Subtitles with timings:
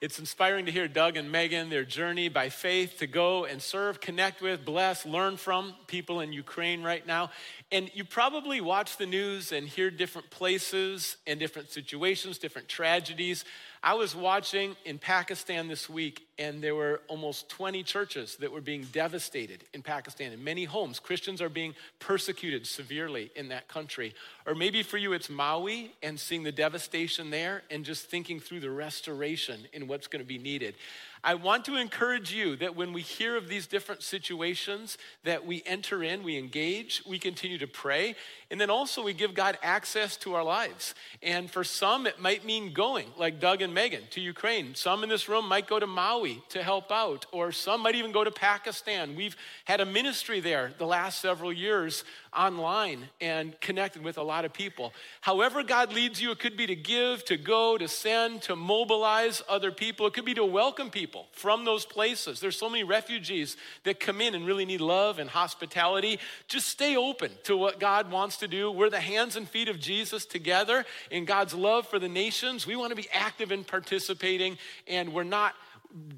[0.00, 4.00] It's inspiring to hear Doug and Megan, their journey by faith to go and serve,
[4.00, 7.30] connect with, bless, learn from people in Ukraine right now.
[7.72, 13.44] And you probably watch the news and hear different places and different situations, different tragedies.
[13.82, 18.60] I was watching in Pakistan this week, and there were almost 20 churches that were
[18.60, 20.32] being devastated in Pakistan.
[20.32, 24.14] In many homes, Christians are being persecuted severely in that country.
[24.46, 28.60] Or maybe for you, it's Maui and seeing the devastation there and just thinking through
[28.60, 30.74] the restoration and what's going to be needed.
[31.22, 35.62] I want to encourage you that when we hear of these different situations, that we
[35.66, 38.14] enter in, we engage, we continue to pray,
[38.50, 40.94] and then also we give God access to our lives.
[41.22, 44.74] And for some, it might mean going, like Doug and Megan, to Ukraine.
[44.74, 48.12] Some in this room might go to Maui to help out, or some might even
[48.12, 49.16] go to Pakistan.
[49.16, 52.04] We've had a ministry there the last several years
[52.38, 54.92] online and connected with a lot of people.
[55.20, 59.42] However, God leads you, it could be to give, to go, to send, to mobilize
[59.48, 62.38] other people, it could be to welcome people from those places.
[62.38, 66.20] There's so many refugees that come in and really need love and hospitality.
[66.46, 68.70] Just stay open to what God wants to do.
[68.70, 72.66] We're the hands and feet of Jesus together in God's love for the nations.
[72.66, 75.54] We want to be active in participating, and we're not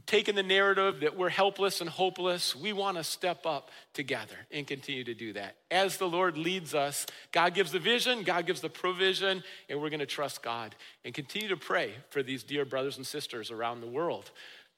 [0.06, 2.56] taking the narrative that we're helpless and hopeless.
[2.56, 5.56] We want to step up together and continue to do that.
[5.70, 9.90] As the Lord leads us, God gives the vision, God gives the provision, and we're
[9.90, 13.80] going to trust God and continue to pray for these dear brothers and sisters around
[13.80, 14.30] the world.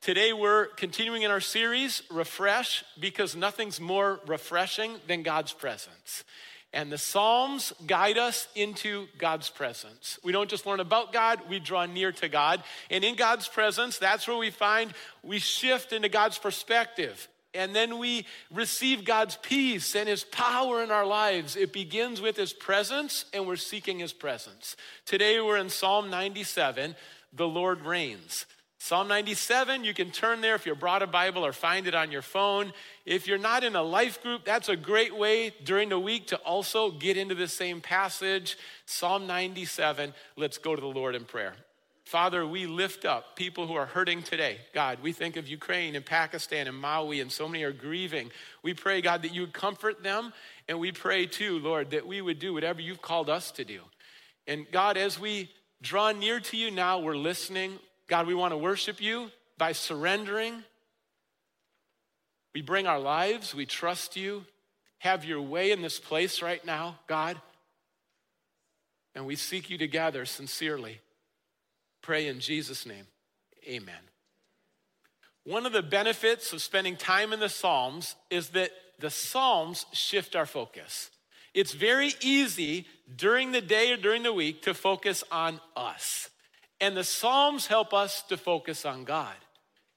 [0.03, 6.25] Today, we're continuing in our series, Refresh, because nothing's more refreshing than God's presence.
[6.73, 10.19] And the Psalms guide us into God's presence.
[10.25, 12.63] We don't just learn about God, we draw near to God.
[12.91, 14.93] And in God's presence, that's where we find
[15.23, 17.29] we shift into God's perspective.
[17.55, 21.57] And then we receive God's peace and His power in our lives.
[21.57, 24.75] It begins with His presence, and we're seeking His presence.
[25.05, 26.97] Today, we're in Psalm 97
[27.35, 28.47] The Lord reigns.
[28.85, 32.11] Psalm 97, you can turn there if you brought a Bible or find it on
[32.11, 32.73] your phone.
[33.07, 36.37] If you're not in a life group, that's a great way during the week to
[36.39, 38.59] also get into the same passage.
[38.85, 41.55] Psalm 97, let's go to the Lord in prayer.
[42.05, 44.59] Father, we lift up people who are hurting today.
[44.75, 48.33] God, we think of Ukraine and Pakistan and Maui, and so many are grieving.
[48.65, 50.33] We pray, God, that you would comfort them.
[50.69, 53.83] And we pray too, Lord, that we would do whatever you've called us to do.
[54.49, 55.51] And God, as we
[55.83, 57.79] draw near to you now, we're listening.
[58.13, 60.65] God, we want to worship you by surrendering.
[62.55, 64.45] We bring our lives, we trust you.
[64.99, 67.41] Have your way in this place right now, God.
[69.15, 71.01] And we seek you together sincerely.
[72.03, 73.07] Pray in Jesus' name.
[73.67, 73.95] Amen.
[75.45, 80.37] One of the benefits of spending time in the Psalms is that the Psalms shift
[80.37, 81.09] our focus.
[81.55, 82.87] It's very easy
[83.17, 86.29] during the day or during the week to focus on us.
[86.83, 89.37] And the Psalms help us to focus on God.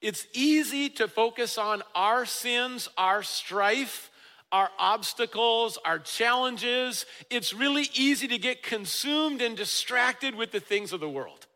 [0.01, 4.11] It's easy to focus on our sins, our strife,
[4.51, 7.07] our obstacles, our challenges.
[7.31, 11.47] It's really easy to get consumed and distracted with the things of the world.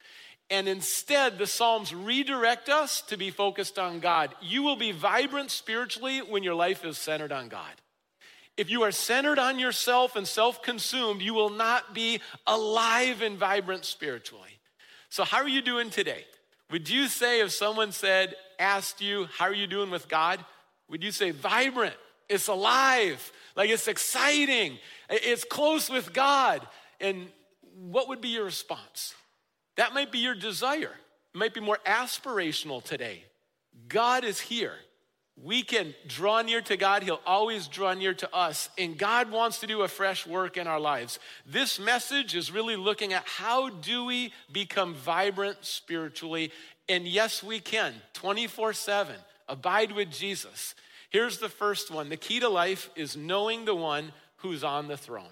[0.49, 4.33] And instead, the Psalms redirect us to be focused on God.
[4.41, 7.75] You will be vibrant spiritually when your life is centered on God.
[8.57, 13.37] If you are centered on yourself and self consumed, you will not be alive and
[13.37, 14.58] vibrant spiritually.
[15.09, 16.25] So, how are you doing today?
[16.71, 20.43] Would you say, if someone said, asked you, how are you doing with God?
[20.89, 21.95] Would you say, vibrant,
[22.27, 24.77] it's alive, like it's exciting,
[25.09, 26.65] it's close with God?
[27.01, 27.29] And
[27.73, 29.15] what would be your response?
[29.77, 30.91] That might be your desire.
[31.33, 33.23] It might be more aspirational today.
[33.87, 34.75] God is here
[35.43, 37.03] we can draw near to God.
[37.03, 38.69] He'll always draw near to us.
[38.77, 41.19] And God wants to do a fresh work in our lives.
[41.45, 46.51] This message is really looking at how do we become vibrant spiritually?
[46.89, 49.15] And yes, we can 24 7.
[49.47, 50.75] Abide with Jesus.
[51.09, 54.97] Here's the first one the key to life is knowing the one who's on the
[54.97, 55.25] throne.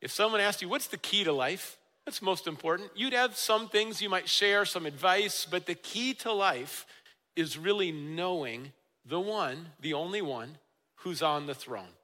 [0.00, 1.78] If someone asked you, What's the key to life?
[2.04, 2.90] That's most important.
[2.94, 6.86] You'd have some things you might share, some advice, but the key to life
[7.34, 8.72] is really knowing
[9.08, 10.58] the one, the only one,
[10.96, 11.94] who's on the throne.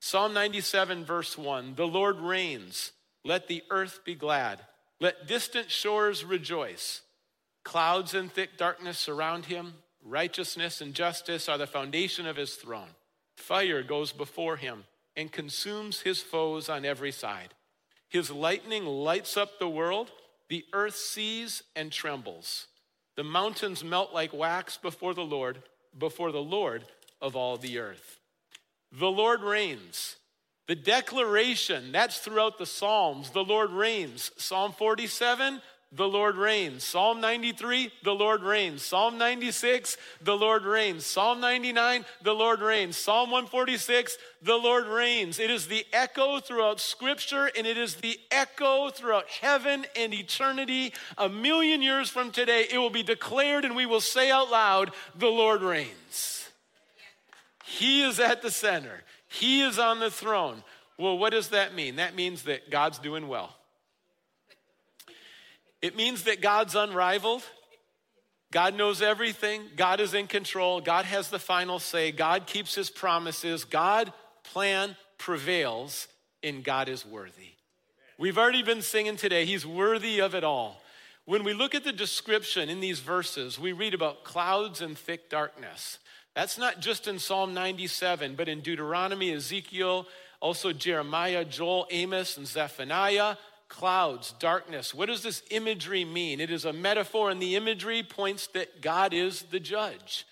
[0.00, 2.92] Psalm 97, verse 1 The Lord reigns.
[3.24, 4.60] Let the earth be glad.
[5.00, 7.02] Let distant shores rejoice.
[7.62, 9.74] Clouds and thick darkness surround him.
[10.04, 12.88] Righteousness and justice are the foundation of his throne.
[13.36, 14.84] Fire goes before him
[15.16, 17.54] and consumes his foes on every side.
[18.08, 20.10] His lightning lights up the world.
[20.48, 22.66] The earth sees and trembles.
[23.14, 25.62] The mountains melt like wax before the Lord
[25.98, 26.84] before the Lord
[27.20, 28.18] of all the earth.
[28.90, 30.16] The Lord reigns.
[30.68, 33.30] The declaration, that's throughout the Psalms.
[33.30, 34.30] The Lord reigns.
[34.36, 35.60] Psalm 47,
[35.94, 36.84] the Lord reigns.
[36.84, 38.82] Psalm 93, the Lord reigns.
[38.82, 41.04] Psalm 96, the Lord reigns.
[41.04, 42.96] Psalm 99, the Lord reigns.
[42.96, 45.38] Psalm 146, the Lord reigns.
[45.38, 50.94] It is the echo throughout Scripture and it is the echo throughout heaven and eternity.
[51.18, 54.92] A million years from today, it will be declared and we will say out loud,
[55.14, 56.48] the Lord reigns.
[57.64, 60.64] He is at the center, He is on the throne.
[60.98, 61.96] Well, what does that mean?
[61.96, 63.56] That means that God's doing well.
[65.82, 67.42] It means that God's unrivaled.
[68.52, 69.62] God knows everything.
[69.76, 70.80] God is in control.
[70.80, 72.12] God has the final say.
[72.12, 73.64] God keeps his promises.
[73.64, 74.12] God
[74.44, 76.06] plan prevails
[76.42, 77.52] and God is worthy.
[78.18, 79.44] We've already been singing today.
[79.44, 80.80] He's worthy of it all.
[81.24, 85.30] When we look at the description in these verses, we read about clouds and thick
[85.30, 85.98] darkness.
[86.34, 90.06] That's not just in Psalm 97, but in Deuteronomy, Ezekiel,
[90.40, 93.36] also Jeremiah, Joel, Amos, and Zephaniah,
[93.72, 94.94] clouds, darkness.
[94.94, 96.40] What does this imagery mean?
[96.40, 100.26] It is a metaphor, and the imagery points that God is the judge.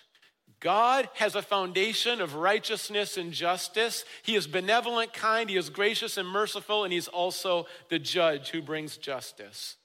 [0.59, 4.05] God has a foundation of righteousness and justice.
[4.21, 8.61] He is benevolent, kind, He is gracious and merciful, and He's also the judge who
[8.61, 9.75] brings justice.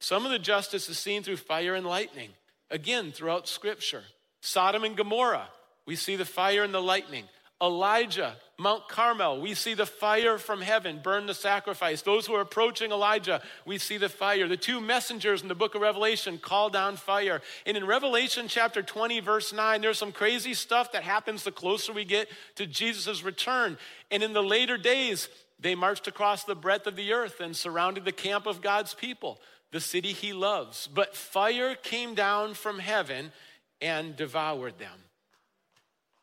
[0.00, 2.30] Some of the justice is seen through fire and lightning.
[2.68, 4.02] Again, throughout Scripture.
[4.40, 5.48] Sodom and Gomorrah,
[5.86, 7.24] we see the fire and the lightning.
[7.60, 12.02] Elijah, Mount Carmel, we see the fire from heaven burn the sacrifice.
[12.02, 14.46] Those who are approaching Elijah, we see the fire.
[14.46, 17.40] The two messengers in the book of Revelation call down fire.
[17.66, 21.92] And in Revelation chapter 20, verse 9, there's some crazy stuff that happens the closer
[21.92, 23.76] we get to Jesus' return.
[24.10, 25.28] And in the later days,
[25.58, 29.40] they marched across the breadth of the earth and surrounded the camp of God's people,
[29.72, 30.86] the city he loves.
[30.86, 33.32] But fire came down from heaven
[33.80, 35.07] and devoured them.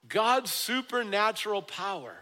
[0.08, 2.16] God's supernatural power.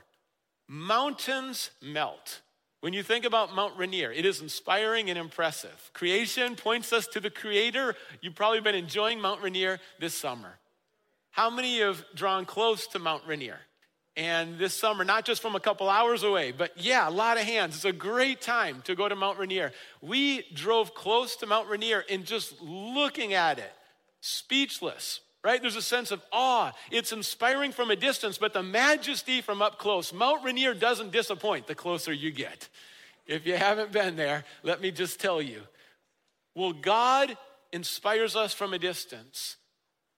[0.67, 2.41] Mountains melt.
[2.81, 5.91] When you think about Mount Rainier, it is inspiring and impressive.
[5.93, 7.95] Creation points us to the Creator.
[8.21, 10.59] You've probably been enjoying Mount Rainier this summer.
[11.31, 13.59] How many have drawn close to Mount Rainier?
[14.15, 17.43] And this summer, not just from a couple hours away, but yeah, a lot of
[17.43, 17.75] hands.
[17.75, 19.71] It's a great time to go to Mount Rainier.
[20.01, 23.71] We drove close to Mount Rainier and just looking at it,
[24.21, 25.61] speechless right?
[25.61, 26.71] There's a sense of awe.
[26.89, 30.13] It's inspiring from a distance, but the majesty from up close.
[30.13, 32.69] Mount Rainier doesn't disappoint the closer you get.
[33.27, 35.61] If you haven't been there, let me just tell you.
[36.55, 37.37] Well, God
[37.71, 39.57] inspires us from a distance,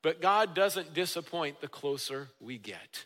[0.01, 3.05] but God doesn't disappoint the closer we get.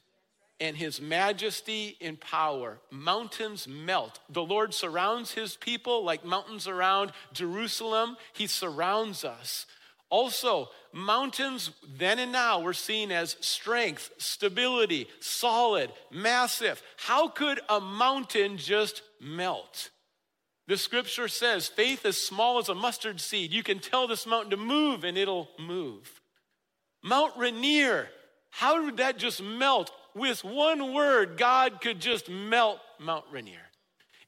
[0.61, 4.19] And his majesty and power, mountains melt.
[4.29, 8.17] The Lord surrounds his people like mountains around Jerusalem.
[8.33, 9.65] He surrounds us.
[10.09, 16.81] Also, mountains then and now were seen as strength, stability, solid, massive.
[16.97, 19.91] How could a mountain just melt?
[20.67, 23.51] The scripture says faith as small as a mustard seed.
[23.51, 26.21] You can tell this mountain to move and it'll move.
[27.03, 28.07] Mount Rainier,
[28.49, 29.91] how did that just melt?
[30.15, 33.61] With one word, God could just melt Mount Rainier.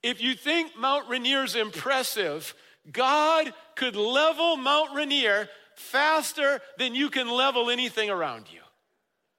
[0.04, 2.54] If you think Mount Rainier's impressive,
[2.92, 5.50] God could level Mount Rainier
[5.82, 8.62] faster than you can level anything around you.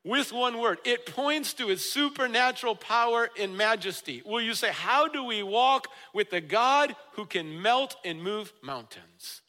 [0.05, 4.21] With one word, it points to his supernatural power and majesty.
[4.27, 8.53] Will you say, How do we walk with the God who can melt and move
[8.63, 9.43] mountains?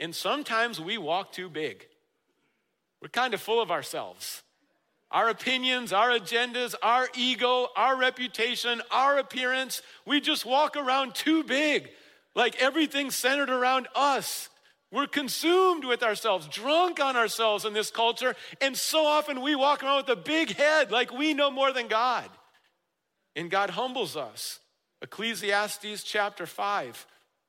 [0.00, 1.86] And sometimes we walk too big.
[3.00, 4.42] We're kind of full of ourselves.
[5.12, 11.42] Our opinions, our agendas, our ego, our reputation, our appearance, we just walk around too
[11.44, 11.90] big,
[12.34, 14.48] like everything's centered around us.
[14.92, 19.84] We're consumed with ourselves, drunk on ourselves in this culture, and so often we walk
[19.84, 22.28] around with a big head like we know more than God.
[23.36, 24.58] And God humbles us.
[25.00, 27.06] Ecclesiastes chapter 5,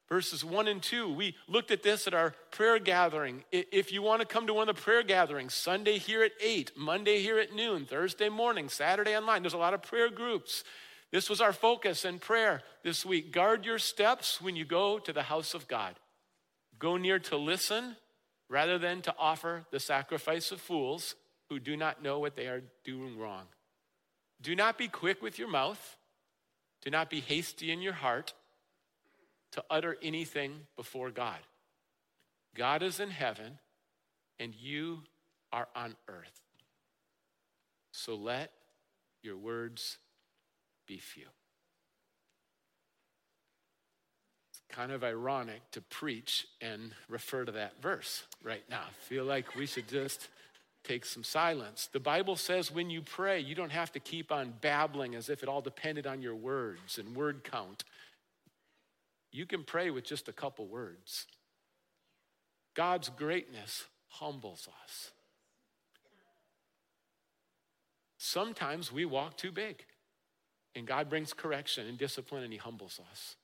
[0.08, 1.12] verses 1 and 2.
[1.12, 3.44] We looked at this at our prayer gathering.
[3.52, 6.74] If you want to come to one of the prayer gatherings, Sunday here at 8,
[6.78, 10.64] Monday here at noon, Thursday morning, Saturday online, there's a lot of prayer groups.
[11.12, 13.34] This was our focus in prayer this week.
[13.34, 15.96] Guard your steps when you go to the house of God.
[16.82, 17.96] Go near to listen
[18.50, 21.14] rather than to offer the sacrifice of fools
[21.48, 23.46] who do not know what they are doing wrong.
[24.42, 25.98] Do not be quick with your mouth.
[26.84, 28.34] Do not be hasty in your heart
[29.52, 31.38] to utter anything before God.
[32.56, 33.60] God is in heaven
[34.40, 35.04] and you
[35.54, 36.42] are on earth.
[37.92, 38.52] So let
[39.22, 40.00] your words
[40.88, 41.28] be few.
[44.72, 48.82] Kind of ironic to preach and refer to that verse right now.
[48.88, 50.30] I feel like we should just
[50.84, 51.90] take some silence.
[51.92, 55.44] The Bible says when you pray, you don't have to keep on babbling as if
[55.44, 57.84] it all depended on your words and word count.
[59.32, 61.28] You can pray with just a couple words.
[62.74, 65.12] God's greatness humbles us.
[68.18, 69.84] Sometimes we walk too big,
[70.76, 73.36] and God brings correction and discipline, and He humbles us.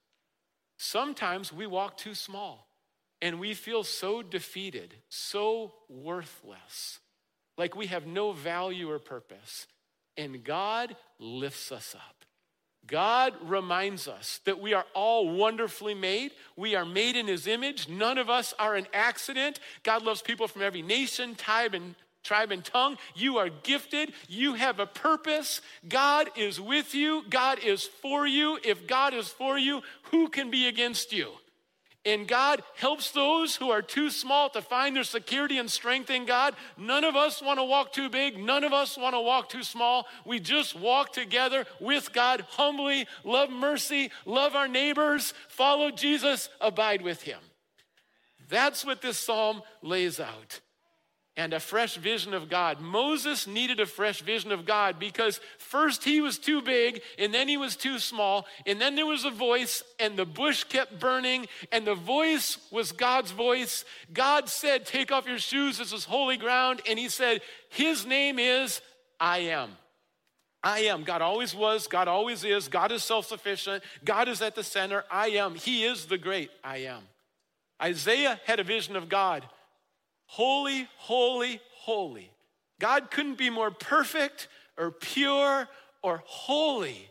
[0.77, 2.67] Sometimes we walk too small,
[3.22, 7.00] and we feel so defeated, so worthless,
[7.57, 9.67] like we have no value or purpose.
[10.15, 12.25] And God lifts us up.
[12.86, 16.31] God reminds us that we are all wonderfully made.
[16.55, 17.89] We are made in His image.
[17.89, 19.60] None of us are an accident.
[19.84, 21.96] God loves people from every nation, tribe, and
[22.27, 22.98] tribe and tongue.
[23.15, 24.13] You are gifted.
[24.27, 25.62] You have a purpose.
[25.88, 27.24] God is with you.
[27.29, 28.60] God is for you.
[28.63, 29.81] If God is for you,
[30.12, 31.31] who can be against you?
[32.05, 36.25] And God helps those who are too small to find their security and strength in
[36.25, 36.55] God.
[36.77, 38.38] None of us want to walk too big.
[38.39, 40.07] None of us want to walk too small.
[40.25, 47.01] We just walk together with God humbly, love mercy, love our neighbors, follow Jesus, abide
[47.01, 47.39] with Him.
[48.48, 50.62] That's what this psalm lays out
[51.38, 52.82] and a fresh vision of God.
[52.82, 57.48] Moses needed a fresh vision of God because first he was too big, and then
[57.48, 61.46] he was too small, and then there was a voice, and the bush kept burning,
[61.72, 63.86] and the voice was God's voice.
[64.12, 66.82] God said, Take off your shoes, this is holy ground.
[66.89, 68.82] And he said, His name is
[69.20, 69.70] I am.
[70.63, 71.03] I am.
[71.03, 75.03] God always was, God always is, God is self sufficient, God is at the center.
[75.12, 75.53] I am.
[75.53, 77.03] He is the great I am.
[77.82, 79.48] Isaiah had a vision of God.
[80.27, 82.31] Holy, holy, holy.
[82.79, 85.67] God couldn't be more perfect or pure
[86.03, 87.10] or holy.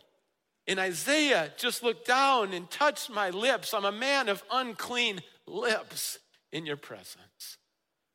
[0.67, 3.73] And Isaiah just looked down and touched my lips.
[3.73, 6.19] I'm a man of unclean lips
[6.51, 7.57] in your presence.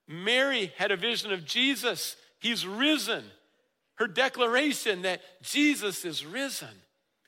[0.09, 2.17] Mary had a vision of Jesus.
[2.41, 3.25] He's risen.
[3.97, 6.69] Her declaration that Jesus is risen.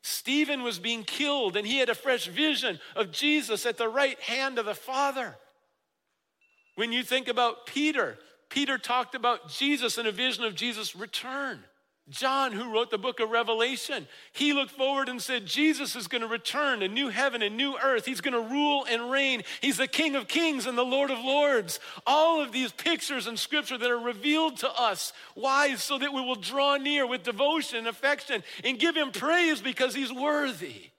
[0.03, 4.21] Stephen was being killed and he had a fresh vision of Jesus at the right
[4.21, 5.37] hand of the Father.
[6.77, 11.65] When you think about Peter, Peter talked about Jesus in a vision of Jesus' return.
[12.11, 16.21] John, who wrote the book of Revelation, he looked forward and said, Jesus is going
[16.21, 18.05] to return, a new heaven and new earth.
[18.05, 19.43] He's going to rule and reign.
[19.63, 21.81] He's the King of kings and the Lord of lords.
[22.07, 25.15] All of these pictures in scripture that are revealed to us.
[25.35, 25.77] Why?
[25.77, 29.95] So that we will draw near with devotion and affection and give him praise because
[29.95, 30.91] he's worthy.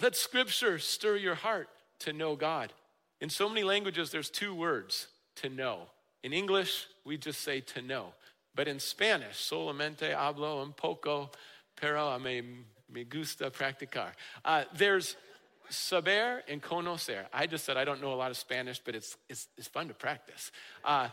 [0.00, 1.68] Let scripture stir your heart
[2.00, 2.72] to know God.
[3.20, 5.82] In so many languages, there's two words to know.
[6.22, 8.14] In English, we just say to know.
[8.54, 11.30] But in Spanish, solamente hablo un poco,
[11.76, 12.42] pero a me,
[12.92, 14.10] me gusta practicar.
[14.44, 15.16] Uh, there's
[15.70, 17.26] saber and conocer.
[17.32, 19.88] I just said I don't know a lot of Spanish, but it's, it's, it's fun
[19.88, 20.50] to practice.
[20.84, 21.08] Uh,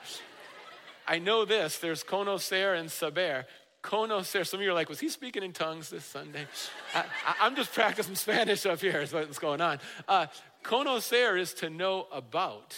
[1.08, 3.46] I know this there's conocer and saber.
[3.84, 6.48] Conocer, some of you are like, was he speaking in tongues this Sunday?
[6.96, 9.78] I, am just practicing Spanish up here, is what's going on.
[10.08, 10.26] Uh,
[10.66, 12.76] Conocer is to know about,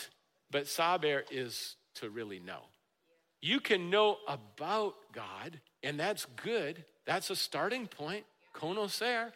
[0.52, 2.64] but saber is to really know.
[3.42, 6.84] You can know about God, and that's good.
[7.06, 8.26] That's a starting point.
[8.54, 9.32] Conocer.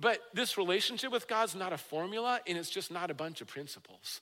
[0.00, 3.46] But this relationship with God's not a formula, and it's just not a bunch of
[3.46, 4.20] principles.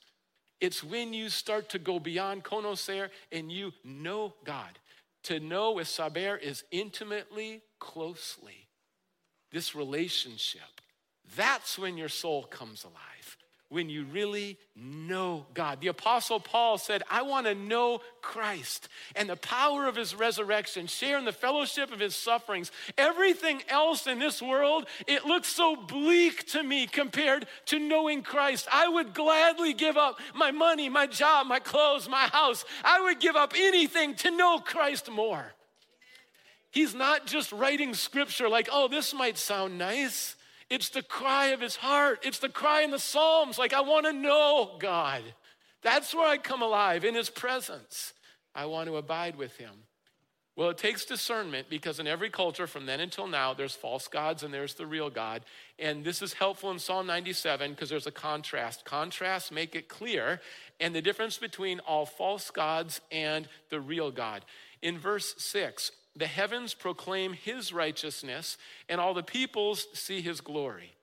[0.59, 4.77] It's when you start to go beyond conocer and you know God.
[5.23, 8.67] To know with saber is intimately, closely.
[9.51, 10.81] This relationship.
[11.35, 13.10] That's when your soul comes alive
[13.71, 15.79] when you really know God.
[15.79, 20.87] The Apostle Paul said, I want to know Christ and the power of his resurrection,
[20.87, 22.69] share in the fellowship of his sufferings.
[22.97, 28.67] Everything else in this world, it looks so bleak to me compared to knowing Christ.
[28.69, 32.65] I would gladly give up my money, my job, my clothes, my house.
[32.83, 35.53] I would give up anything to know Christ more.
[36.71, 40.35] He's not just writing scripture like, oh, this might sound nice.
[40.71, 42.21] It's the cry of his heart.
[42.23, 45.21] It's the cry in the Psalms, like, I want to know God.
[45.81, 48.13] That's where I come alive, in his presence.
[48.55, 49.71] I want to abide with him.
[50.55, 54.43] Well, it takes discernment because in every culture from then until now, there's false gods
[54.43, 55.43] and there's the real God.
[55.77, 58.85] And this is helpful in Psalm 97 because there's a contrast.
[58.85, 60.39] Contrasts make it clear
[60.79, 64.45] and the difference between all false gods and the real God.
[64.81, 68.57] In verse 6, the heavens proclaim his righteousness,
[68.89, 70.93] and all the peoples see his glory.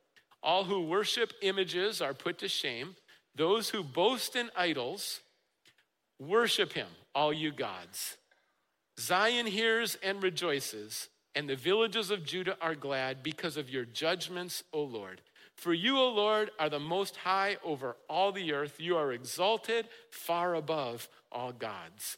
[0.43, 2.95] All who worship images are put to shame.
[3.35, 5.21] Those who boast in idols,
[6.19, 8.17] worship him, all you gods.
[8.99, 14.65] Zion hears and rejoices, and the villages of Judah are glad because of your judgments,
[14.73, 15.21] O Lord.
[15.55, 18.81] For you, O Lord, are the most high over all the earth.
[18.81, 22.17] You are exalted far above all gods.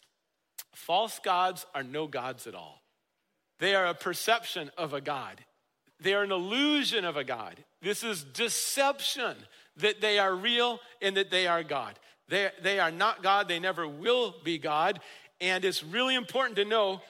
[0.75, 2.80] False gods are no gods at all.
[3.61, 5.45] They are a perception of a God.
[6.01, 7.63] They are an illusion of a God.
[7.83, 9.37] This is deception
[9.77, 11.99] that they are real and that they are God.
[12.29, 15.01] They, they are not God, they never will be God.
[15.41, 17.03] And it's really important to know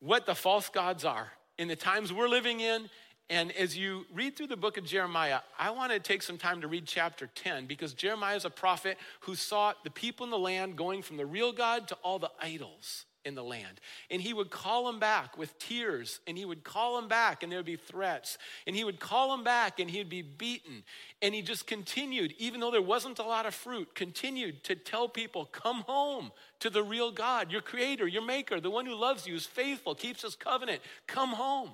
[0.00, 1.28] what the false gods are
[1.58, 2.90] in the times we're living in.
[3.30, 6.60] And as you read through the book of Jeremiah, I want to take some time
[6.60, 10.38] to read chapter 10 because Jeremiah is a prophet who saw the people in the
[10.38, 13.80] land going from the real God to all the idols in the land.
[14.10, 17.50] And he would call them back with tears, and he would call them back, and
[17.50, 18.38] there would be threats.
[18.66, 20.84] And he would call them back, and he'd be beaten.
[21.22, 25.08] And he just continued, even though there wasn't a lot of fruit, continued to tell
[25.08, 29.26] people, Come home to the real God, your creator, your maker, the one who loves
[29.26, 30.80] you, is faithful, keeps his covenant.
[31.06, 31.70] Come home.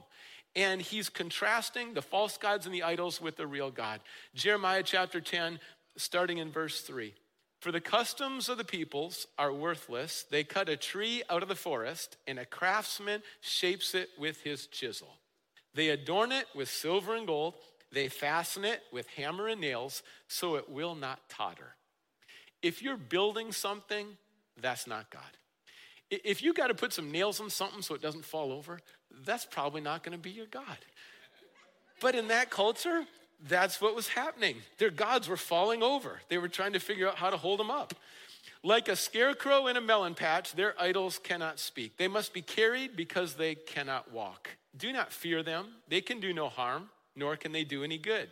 [0.56, 4.00] And he's contrasting the false gods and the idols with the real God.
[4.34, 5.60] Jeremiah chapter 10,
[5.96, 7.14] starting in verse 3.
[7.60, 10.24] For the customs of the peoples are worthless.
[10.30, 14.66] They cut a tree out of the forest, and a craftsman shapes it with his
[14.66, 15.18] chisel.
[15.74, 17.54] They adorn it with silver and gold.
[17.92, 21.74] They fasten it with hammer and nails, so it will not totter.
[22.62, 24.06] If you're building something,
[24.60, 25.22] that's not God.
[26.10, 28.80] If you got to put some nails on something so it doesn't fall over,
[29.24, 30.78] that's probably not going to be your God.
[32.00, 33.04] But in that culture,
[33.48, 34.56] that's what was happening.
[34.78, 36.20] Their gods were falling over.
[36.28, 37.94] They were trying to figure out how to hold them up.
[38.62, 41.96] Like a scarecrow in a melon patch, their idols cannot speak.
[41.96, 44.50] They must be carried because they cannot walk.
[44.76, 45.68] Do not fear them.
[45.88, 48.30] They can do no harm, nor can they do any good.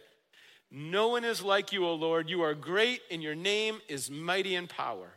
[0.71, 2.29] No one is like you, O Lord.
[2.29, 5.15] You are great, and your name is mighty in power.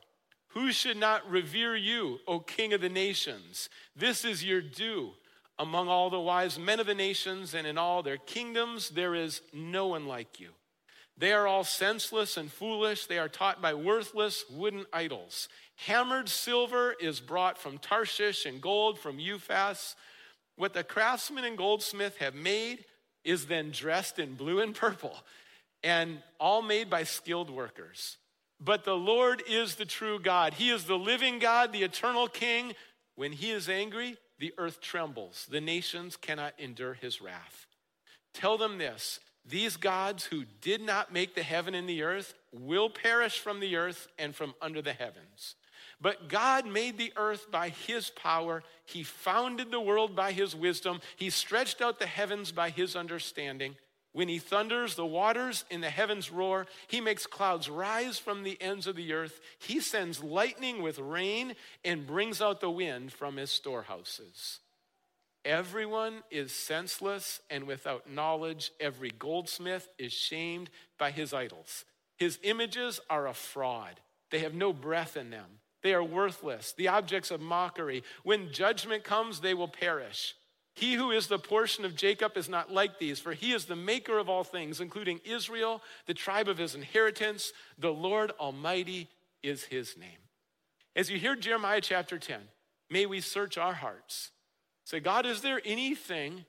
[0.50, 3.69] Who should not revere you, O King of the nations?
[3.95, 5.12] This is your due.
[5.60, 9.41] Among all the wise men of the nations and in all their kingdoms, there is
[9.53, 10.50] no one like you.
[11.17, 13.05] They are all senseless and foolish.
[13.05, 15.50] They are taught by worthless wooden idols.
[15.75, 19.96] Hammered silver is brought from Tarshish and gold from Uphaz.
[20.55, 22.86] What the craftsman and goldsmith have made
[23.24, 25.15] is then dressed in blue and purple,
[25.84, 28.17] and all made by skilled workers.
[28.60, 30.53] But the Lord is the true God.
[30.53, 32.74] He is the living God, the eternal King.
[33.15, 35.48] When he is angry, the earth trembles.
[35.50, 37.68] The nations cannot endure his wrath.
[38.33, 42.89] Tell them this these gods who did not make the heaven and the earth will
[42.89, 45.55] perish from the earth and from under the heavens.
[46.00, 48.63] But God made the earth by his power.
[48.85, 51.01] He founded the world by his wisdom.
[51.16, 53.75] He stretched out the heavens by his understanding.
[54.13, 56.67] When he thunders, the waters in the heavens roar.
[56.87, 59.39] He makes clouds rise from the ends of the earth.
[59.57, 64.59] He sends lightning with rain and brings out the wind from his storehouses.
[65.45, 68.71] Everyone is senseless and without knowledge.
[68.79, 70.69] Every goldsmith is shamed
[71.00, 71.85] by his idols.
[72.17, 75.59] His images are a fraud, they have no breath in them.
[75.81, 78.03] They are worthless, the objects of mockery.
[78.21, 80.35] When judgment comes, they will perish.
[80.74, 83.75] He who is the portion of Jacob is not like these, for he is the
[83.75, 87.51] maker of all things, including Israel, the tribe of his inheritance.
[87.77, 89.10] The Lord Almighty
[89.44, 90.10] is his name.
[90.96, 92.40] As you hear Jeremiah chapter 10,
[92.90, 94.31] may we search our hearts.
[94.86, 96.46] Say, God, is there anything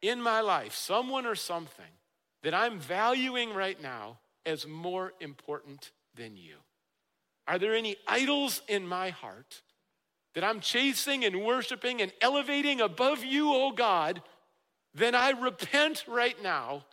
[0.00, 1.84] in my life, someone or something,
[2.42, 6.56] that I'm valuing right now as more important than you?
[7.46, 9.62] Are there any idols in my heart
[10.34, 14.22] that I'm chasing and worshiping and elevating above you, oh God,
[14.94, 16.84] then I repent right now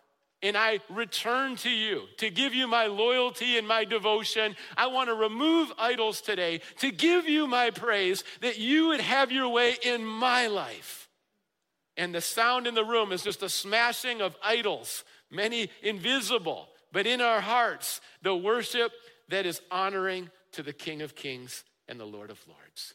[0.41, 4.55] and I return to you to give you my loyalty and my devotion.
[4.77, 9.31] I want to remove idols today to give you my praise that you would have
[9.31, 11.09] your way in my life.
[11.97, 17.05] And the sound in the room is just a smashing of idols, many invisible, but
[17.05, 18.93] in our hearts, the worship
[19.27, 22.93] that is honoring to the King of Kings and the Lord of Lords.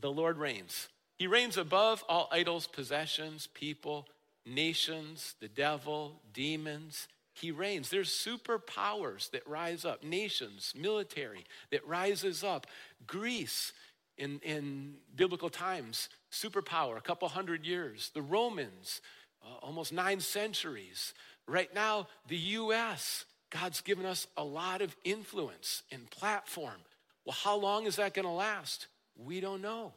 [0.00, 0.88] The Lord reigns.
[1.18, 4.06] He reigns above all idols, possessions, people,
[4.46, 7.08] nations, the devil, demons.
[7.34, 7.88] He reigns.
[7.88, 12.66] There's superpowers that rise up, nations, military that rises up.
[13.06, 13.72] Greece
[14.16, 18.10] in, in biblical times, superpower, a couple hundred years.
[18.14, 19.00] The Romans,
[19.44, 21.14] uh, almost nine centuries.
[21.46, 26.80] Right now, the US, God's given us a lot of influence and platform.
[27.24, 28.86] Well, how long is that going to last?
[29.18, 29.92] We don't know.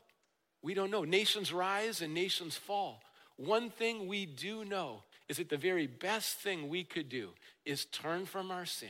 [0.61, 1.03] We don't know.
[1.03, 3.01] Nations rise and nations fall.
[3.37, 7.29] One thing we do know is that the very best thing we could do
[7.65, 8.89] is turn from our sin,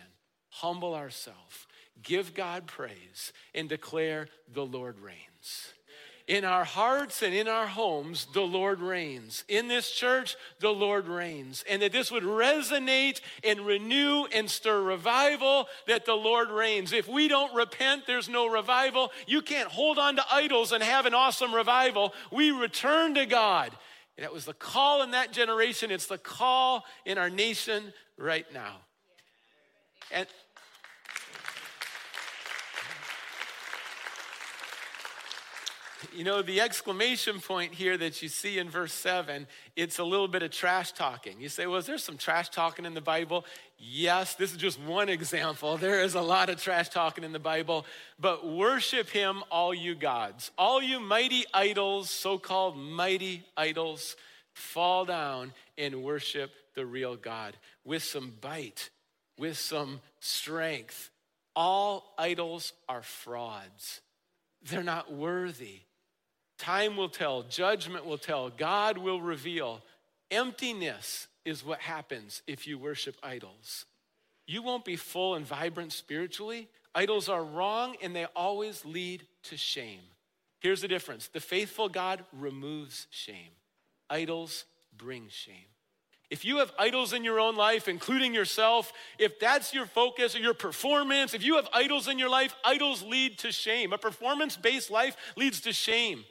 [0.49, 1.67] humble ourselves,
[2.01, 5.73] give God praise, and declare the Lord reigns.
[6.31, 9.43] In our hearts and in our homes, the Lord reigns.
[9.49, 11.65] In this church, the Lord reigns.
[11.69, 16.93] And that this would resonate and renew and stir revival that the Lord reigns.
[16.93, 19.11] If we don't repent, there's no revival.
[19.27, 22.13] You can't hold on to idols and have an awesome revival.
[22.31, 23.73] We return to God.
[24.17, 25.91] That was the call in that generation.
[25.91, 28.77] It's the call in our nation right now.
[30.13, 30.27] And
[36.15, 40.27] You know, the exclamation point here that you see in verse 7, it's a little
[40.27, 41.39] bit of trash talking.
[41.39, 43.45] You say, well, is there some trash talking in the Bible?
[43.77, 45.77] Yes, this is just one example.
[45.77, 47.85] There is a lot of trash talking in the Bible.
[48.19, 50.51] But worship him, all you gods.
[50.57, 54.15] All you mighty idols, so called mighty idols,
[54.53, 58.89] fall down and worship the real God with some bite,
[59.37, 61.09] with some strength.
[61.55, 64.01] All idols are frauds,
[64.63, 65.81] they're not worthy.
[66.61, 69.81] Time will tell, judgment will tell, God will reveal.
[70.29, 73.85] Emptiness is what happens if you worship idols.
[74.45, 76.69] You won't be full and vibrant spiritually.
[76.93, 80.01] Idols are wrong and they always lead to shame.
[80.59, 83.53] Here's the difference the faithful God removes shame,
[84.07, 85.65] idols bring shame.
[86.29, 90.39] If you have idols in your own life, including yourself, if that's your focus or
[90.39, 93.93] your performance, if you have idols in your life, idols lead to shame.
[93.93, 96.23] A performance based life leads to shame.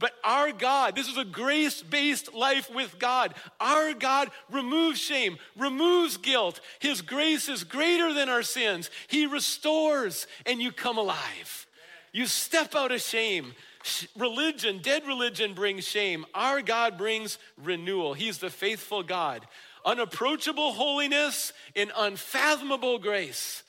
[0.00, 3.34] But our God, this is a grace based life with God.
[3.60, 6.58] Our God removes shame, removes guilt.
[6.80, 8.90] His grace is greater than our sins.
[9.08, 11.66] He restores, and you come alive.
[12.12, 13.52] You step out of shame.
[14.16, 16.24] Religion, dead religion brings shame.
[16.34, 18.14] Our God brings renewal.
[18.14, 19.46] He's the faithful God.
[19.84, 23.62] Unapproachable holiness and unfathomable grace.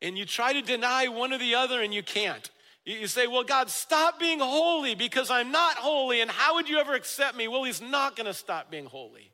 [0.00, 2.50] And you try to deny one or the other, and you can't.
[2.84, 6.78] You say, Well, God, stop being holy because I'm not holy, and how would you
[6.78, 7.48] ever accept me?
[7.48, 9.30] Well, He's not going to stop being holy.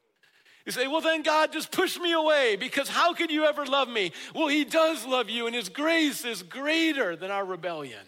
[0.64, 3.88] You say, Well, then, God, just push me away because how could you ever love
[3.88, 4.12] me?
[4.34, 8.06] Well, He does love you, and His grace is greater than our rebellion.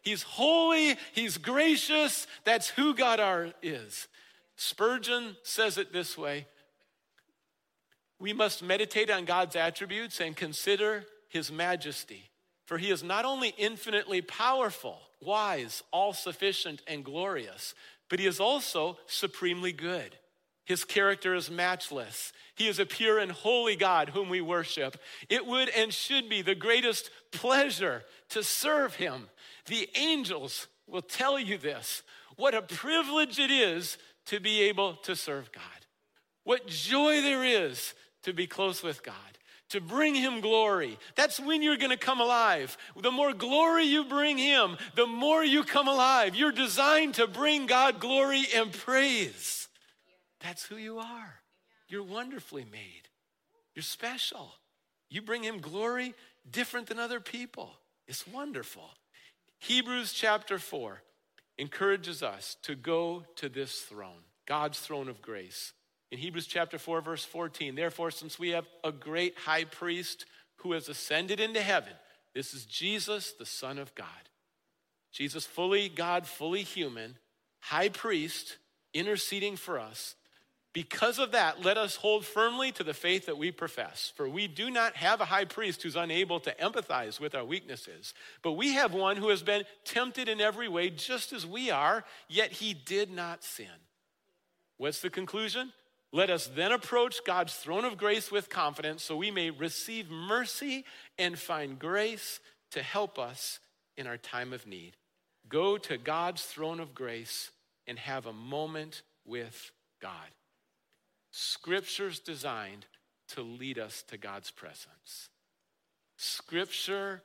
[0.00, 2.26] He's holy, He's gracious.
[2.44, 4.08] That's who God are, is.
[4.56, 6.46] Spurgeon says it this way
[8.18, 12.27] We must meditate on God's attributes and consider His majesty.
[12.68, 17.74] For he is not only infinitely powerful, wise, all sufficient, and glorious,
[18.10, 20.14] but he is also supremely good.
[20.66, 22.30] His character is matchless.
[22.56, 24.98] He is a pure and holy God whom we worship.
[25.30, 29.30] It would and should be the greatest pleasure to serve him.
[29.64, 32.02] The angels will tell you this
[32.36, 35.62] what a privilege it is to be able to serve God.
[36.44, 39.37] What joy there is to be close with God
[39.70, 40.98] to bring him glory.
[41.14, 42.76] That's when you're going to come alive.
[43.00, 46.34] The more glory you bring him, the more you come alive.
[46.34, 49.68] You're designed to bring God glory and praise.
[50.40, 51.40] That's who you are.
[51.88, 53.08] You're wonderfully made.
[53.74, 54.54] You're special.
[55.08, 56.14] You bring him glory
[56.50, 57.70] different than other people.
[58.06, 58.90] It's wonderful.
[59.58, 61.02] Hebrews chapter 4
[61.58, 65.72] encourages us to go to this throne, God's throne of grace.
[66.10, 70.24] In Hebrews chapter 4, verse 14, therefore, since we have a great high priest
[70.58, 71.92] who has ascended into heaven,
[72.34, 74.06] this is Jesus, the Son of God.
[75.12, 77.16] Jesus, fully God, fully human,
[77.60, 78.56] high priest,
[78.94, 80.14] interceding for us.
[80.72, 84.12] Because of that, let us hold firmly to the faith that we profess.
[84.14, 88.14] For we do not have a high priest who's unable to empathize with our weaknesses,
[88.42, 92.04] but we have one who has been tempted in every way, just as we are,
[92.28, 93.66] yet he did not sin.
[94.76, 95.72] What's the conclusion?
[96.12, 100.84] Let us then approach God's throne of grace with confidence so we may receive mercy
[101.18, 102.40] and find grace
[102.70, 103.60] to help us
[103.96, 104.96] in our time of need.
[105.48, 107.50] Go to God's throne of grace
[107.86, 110.12] and have a moment with God.
[111.30, 112.86] Scripture's designed
[113.28, 115.28] to lead us to God's presence.
[116.16, 117.22] Scripture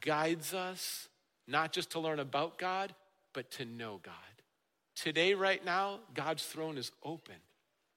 [0.00, 1.08] guides us
[1.48, 2.94] not just to learn about God,
[3.34, 4.14] but to know God.
[4.94, 7.34] Today, right now, God's throne is open.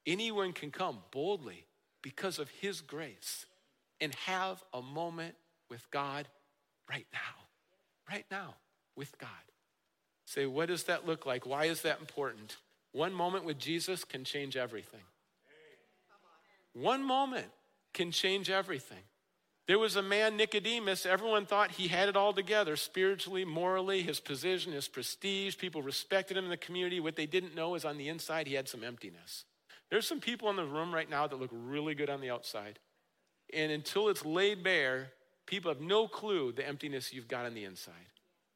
[0.05, 1.65] Anyone can come boldly
[2.01, 3.45] because of His grace
[4.01, 5.35] and have a moment
[5.69, 6.27] with God
[6.89, 7.19] right now.
[8.09, 8.55] Right now,
[8.95, 9.29] with God.
[10.25, 11.45] Say, what does that look like?
[11.45, 12.57] Why is that important?
[12.91, 14.99] One moment with Jesus can change everything.
[16.73, 17.47] One moment
[17.93, 19.03] can change everything.
[19.67, 24.19] There was a man, Nicodemus, everyone thought he had it all together spiritually, morally, his
[24.19, 25.57] position, his prestige.
[25.57, 26.99] People respected him in the community.
[26.99, 29.45] What they didn't know is on the inside, he had some emptiness.
[29.89, 32.79] There's some people in the room right now that look really good on the outside.
[33.53, 35.09] And until it's laid bare,
[35.45, 37.93] people have no clue the emptiness you've got on the inside.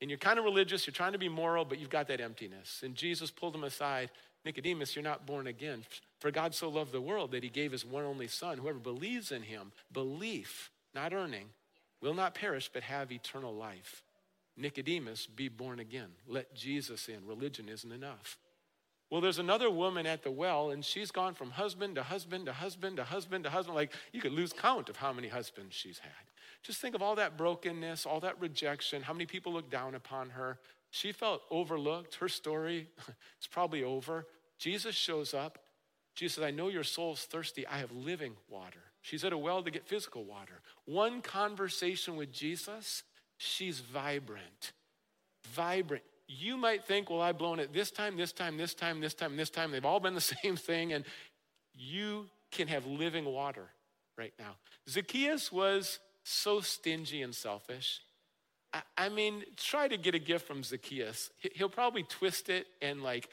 [0.02, 2.82] And you're kind of religious, you're trying to be moral, but you've got that emptiness.
[2.84, 4.10] And Jesus pulled him aside
[4.48, 5.84] Nicodemus, you're not born again.
[6.20, 8.58] For God so loved the world that he gave his one only Son.
[8.58, 11.50] Whoever believes in him, belief, not earning,
[12.02, 14.04] will not perish but have eternal life.
[14.56, 16.10] Nicodemus, be born again.
[16.28, 17.28] Let Jesus in.
[17.28, 18.38] Religion isn't enough.
[19.10, 22.54] Well, there's another woman at the well, and she's gone from husband to husband to
[22.54, 23.76] husband to husband to husband.
[23.76, 26.12] Like you could lose count of how many husbands she's had.
[26.62, 30.32] Just think of all that brokenness, all that rejection, how many people look down upon
[30.32, 30.60] her.
[30.90, 32.16] She felt overlooked.
[32.16, 32.88] Her story
[33.42, 34.26] is probably over.
[34.58, 35.60] Jesus shows up.
[36.16, 37.66] Jesus says, I know your soul's thirsty.
[37.68, 38.80] I have living water.
[39.02, 40.62] She's at a well to get physical water.
[40.86, 43.04] One conversation with Jesus,
[43.38, 44.74] she's vibrant.
[45.54, 46.04] Vibrant.
[46.28, 49.38] You might think, well, I've blown it this time, this time, this time, this time,
[49.38, 49.72] this time.
[49.72, 50.94] They've all been the same thing.
[50.94, 51.06] And
[51.76, 53.70] you can have living water
[54.18, 54.56] right now.
[54.90, 58.02] Zacchaeus was so stingy and selfish.
[58.98, 61.32] I, mean, try to get a gift from Zacchaeus.
[61.54, 63.30] He'll probably twist it and like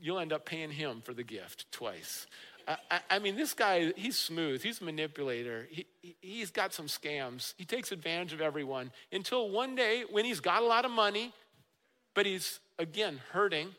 [0.00, 2.26] you'll end up paying him for the gift twice.
[2.66, 4.62] I, I, mean, this guy, he's smooth.
[4.62, 5.66] He's a manipulator.
[5.70, 5.86] He,
[6.20, 7.54] he's got some scams.
[7.58, 11.32] He takes advantage of everyone until one day when he's got a lot of money,
[12.14, 13.74] but he's, again, hurting.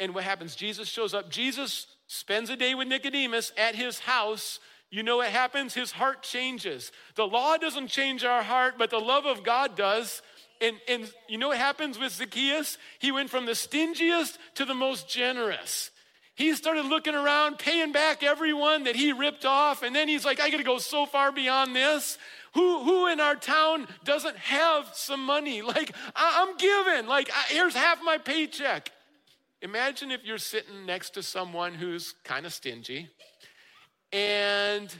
[0.00, 0.56] And what happens?
[0.56, 1.30] Jesus shows up.
[1.30, 4.58] Jesus spends a day with Nicodemus at his house
[4.94, 5.74] you know what happens?
[5.74, 6.92] His heart changes.
[7.16, 10.22] The law doesn't change our heart, but the love of God does.
[10.60, 12.78] And, and you know what happens with Zacchaeus?
[13.00, 15.90] He went from the stingiest to the most generous.
[16.36, 20.38] He started looking around, paying back everyone that he ripped off, and then he's like,
[20.38, 22.16] I gotta go so far beyond this.
[22.54, 25.62] Who, who in our town doesn't have some money?
[25.74, 28.90] Like, I, am giving, like, I, here's half my paycheck.
[29.60, 33.08] Imagine if you're sitting next to someone who's kind of stingy
[34.12, 34.94] and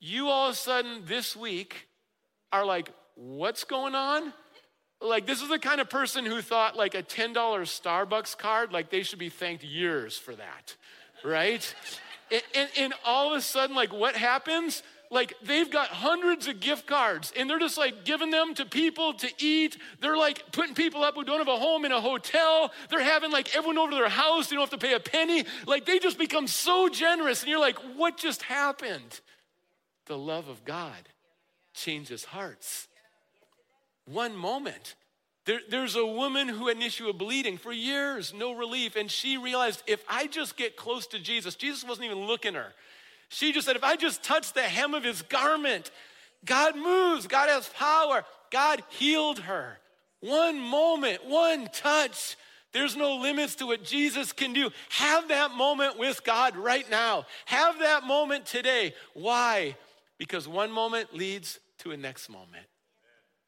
[0.00, 1.88] you all of a sudden this week
[2.52, 4.32] are like, what's going on?
[5.00, 8.90] Like, this is the kind of person who thought like a $10 Starbucks card, like
[8.90, 10.76] they should be thanked years for that,
[11.24, 11.74] right?
[12.30, 14.82] and, and, and all of a sudden, like, what happens?
[15.10, 19.14] Like they've got hundreds of gift cards and they're just like giving them to people
[19.14, 19.76] to eat.
[20.00, 22.72] They're like putting people up who don't have a home in a hotel.
[22.90, 24.48] They're having like everyone over to their house.
[24.48, 25.44] They don't have to pay a penny.
[25.66, 27.42] Like they just become so generous.
[27.42, 29.20] And you're like, what just happened?
[30.06, 31.08] The love of God
[31.74, 32.88] changes hearts.
[34.06, 34.94] One moment.
[35.44, 38.96] There, there's a woman who had an issue of bleeding for years, no relief.
[38.96, 42.72] And she realized if I just get close to Jesus, Jesus wasn't even looking her.
[43.28, 45.90] She just said, if I just touch the hem of his garment,
[46.44, 48.24] God moves, God has power.
[48.50, 49.78] God healed her.
[50.20, 52.36] One moment, one touch.
[52.72, 54.70] There's no limits to what Jesus can do.
[54.90, 57.26] Have that moment with God right now.
[57.46, 58.94] Have that moment today.
[59.14, 59.76] Why?
[60.18, 62.66] Because one moment leads to a next moment,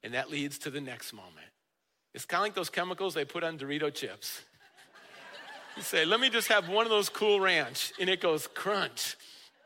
[0.03, 1.35] and that leads to the next moment.
[2.15, 4.43] It's kind of like those chemicals they put on Dorito chips.
[5.77, 9.15] You say, let me just have one of those cool ranch, and it goes crunch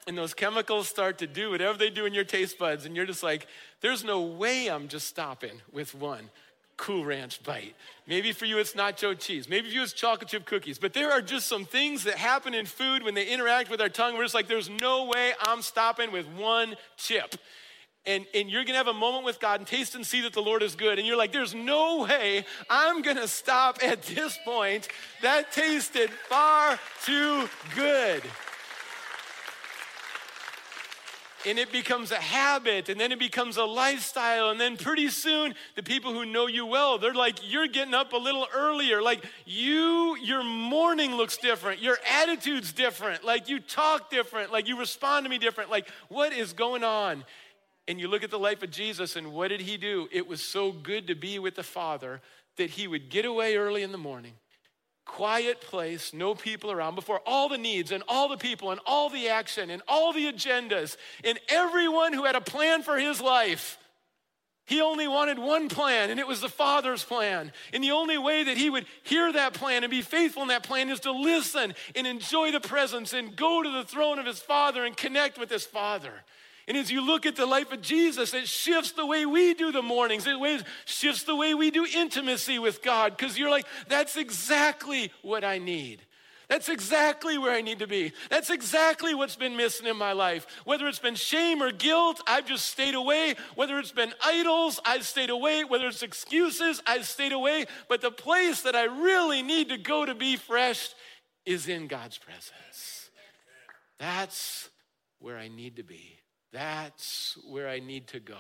[0.07, 3.07] and those chemicals start to do whatever they do in your taste buds, and you're
[3.07, 3.47] just like,
[3.81, 6.31] there's no way I'm just stopping with one
[6.77, 7.77] Cool Ranch bite.
[8.07, 9.49] Maybe for you it's nacho cheese.
[9.49, 10.79] Maybe for you it's chocolate chip cookies.
[10.79, 13.89] But there are just some things that happen in food when they interact with our
[13.89, 14.17] tongue.
[14.17, 17.37] We're just like, there's no way I'm stopping with one chip.
[18.05, 20.43] And, and you're gonna have a moment with God and taste and see that the
[20.43, 20.99] Lord is good.
[20.99, 24.89] And you're like, there's no way I'm gonna stop at this point.
[25.21, 28.23] That tasted far too good
[31.47, 35.55] and it becomes a habit and then it becomes a lifestyle and then pretty soon
[35.77, 39.03] the people who know you well they're like you're getting up a little earlier.
[39.03, 41.83] Like you your morning looks different.
[41.83, 43.25] Your attitude's different.
[43.25, 44.53] Like you talk different.
[44.53, 45.71] Like you respond to me different.
[45.71, 47.25] Like what is going on?
[47.89, 50.09] And you look at the life of Jesus and what did he do?
[50.13, 52.21] It was so good to be with the father
[52.57, 54.35] that he would get away early in the morning
[55.13, 59.11] quiet place, no people around, before all the needs and all the people and all
[59.11, 63.79] the action and all the agendas and everyone who had a plan for his life.
[64.65, 67.53] He only wanted one plan, and it was the Father's plan.
[67.75, 70.63] And the only way that he would hear that plan and be faithful in that
[70.63, 74.39] plan is to listen and enjoy the presence and go to the throne of his
[74.39, 76.13] Father and connect with his Father.
[76.73, 79.73] And as you look at the life of Jesus, it shifts the way we do
[79.73, 80.27] the mornings.
[80.27, 85.45] It shifts the way we do intimacy with God because you're like, that's exactly what
[85.45, 86.01] I need.
[86.49, 88.13] That's exactly where I need to be.
[88.31, 90.47] That's exactly what's been missing in my life.
[90.65, 93.35] Whether it's been shame or guilt, I've just stayed away.
[93.55, 95.65] Whether it's been idols, I've stayed away.
[95.65, 97.67] Whether it's excuses, I've stayed away.
[97.87, 100.95] But the place that I really need to go to be fresh
[101.45, 103.11] is in God's presence.
[103.99, 104.71] That's
[105.19, 106.21] where I need to be.
[106.53, 108.39] That's where I need to go.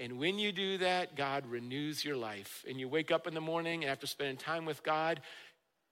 [0.00, 2.64] And when you do that, God renews your life.
[2.68, 5.20] And you wake up in the morning and after spending time with God,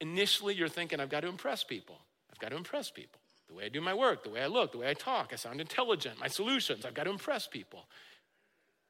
[0.00, 1.98] initially you're thinking, I've got to impress people.
[2.30, 3.20] I've got to impress people.
[3.48, 5.36] The way I do my work, the way I look, the way I talk, I
[5.36, 7.86] sound intelligent, my solutions, I've got to impress people.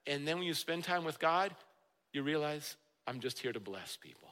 [0.07, 1.55] And then when you spend time with God,
[2.13, 2.77] you realize,
[3.07, 4.29] I'm just here to bless people.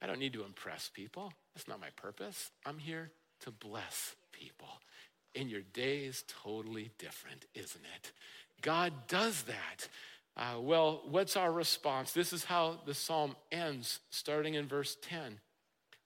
[0.00, 1.32] I don't need to impress people.
[1.54, 2.50] That's not my purpose.
[2.64, 3.10] I'm here
[3.40, 4.68] to bless people
[5.34, 8.12] and your day is totally different, isn't it?
[8.62, 9.88] God does that
[10.36, 12.12] Uh, well, what's our response?
[12.12, 15.38] This is how the psalm ends, starting in verse 10.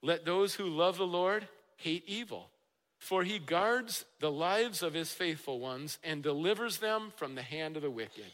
[0.03, 2.51] Let those who love the Lord hate evil,
[2.99, 7.77] for he guards the lives of his faithful ones and delivers them from the hand
[7.77, 8.33] of the wicked.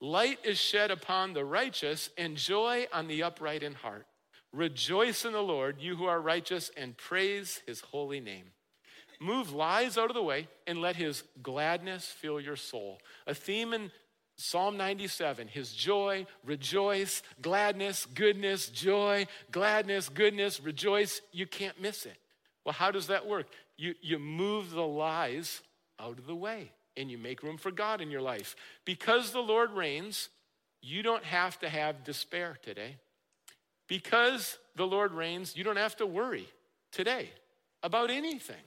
[0.00, 4.06] Light is shed upon the righteous and joy on the upright in heart.
[4.52, 8.52] Rejoice in the Lord, you who are righteous, and praise his holy name.
[9.20, 12.98] Move lies out of the way and let his gladness fill your soul.
[13.26, 13.90] A theme in
[14.36, 21.20] Psalm 97 his joy, rejoice, gladness, goodness, joy, gladness, goodness, rejoice.
[21.30, 22.16] You can't miss it.
[22.64, 23.48] Well, how does that work?
[23.76, 25.60] You, you move the lies
[25.98, 28.56] out of the way and you make room for God in your life.
[28.86, 30.30] Because the Lord reigns,
[30.80, 32.96] you don't have to have despair today.
[33.88, 36.48] Because the Lord reigns, you don't have to worry
[36.92, 37.28] today
[37.82, 38.62] about anything.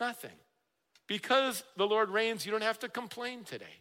[0.00, 0.30] Nothing.
[1.06, 3.78] Because the Lord reigns, you don't have to complain today.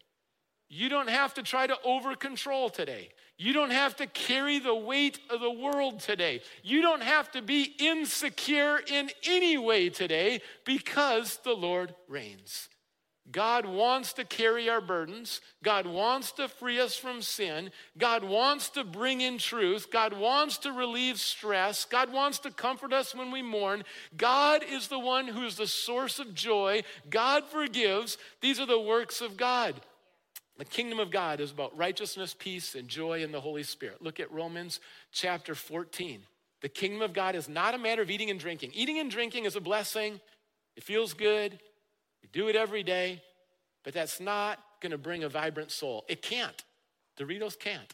[0.70, 3.10] You don't have to try to over control today.
[3.38, 6.42] You don't have to carry the weight of the world today.
[6.64, 12.70] You don't have to be insecure in any way today because the Lord reigns.
[13.30, 15.42] God wants to carry our burdens.
[15.64, 17.72] God wants to free us from sin.
[17.98, 19.92] God wants to bring in truth.
[19.92, 21.86] God wants to relieve stress.
[21.86, 23.84] God wants to comfort us when we mourn.
[24.18, 26.84] God is the one who is the source of joy.
[27.10, 28.18] God forgives.
[28.42, 29.80] These are the works of God.
[30.58, 34.02] The kingdom of God is about righteousness, peace, and joy in the Holy Spirit.
[34.02, 34.80] Look at Romans
[35.12, 36.22] chapter 14.
[36.62, 38.72] The kingdom of God is not a matter of eating and drinking.
[38.74, 40.20] Eating and drinking is a blessing,
[40.76, 41.60] it feels good,
[42.32, 43.22] do it every day,
[43.84, 46.06] but that's not gonna bring a vibrant soul.
[46.08, 46.64] It can't.
[47.18, 47.94] Doritos can't.